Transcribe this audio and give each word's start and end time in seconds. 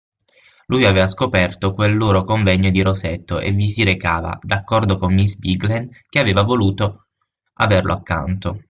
Lui 0.65 0.83
aveva 0.85 1.05
scoperto 1.05 1.73
quel 1.75 1.95
loro 1.95 2.23
convegno 2.23 2.71
di 2.71 2.81
Rosetto 2.81 3.39
e 3.39 3.51
vi 3.51 3.67
si 3.67 3.83
recava, 3.83 4.35
d'accordo 4.41 4.97
con 4.97 5.13
miss 5.13 5.35
Bigland, 5.37 5.91
che 6.09 6.17
aveva 6.17 6.41
voluto 6.41 7.05
averlo 7.57 7.93
accanto. 7.93 8.57